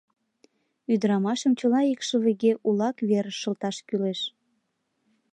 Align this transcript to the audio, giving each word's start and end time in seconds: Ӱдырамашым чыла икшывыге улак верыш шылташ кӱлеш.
Ӱдырамашым 0.93 1.53
чыла 1.59 1.81
икшывыге 1.93 2.51
улак 2.67 2.97
верыш 3.09 3.37
шылташ 3.41 3.77
кӱлеш. 3.87 4.19